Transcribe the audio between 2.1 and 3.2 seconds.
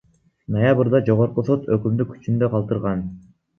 күчүндө калтырган.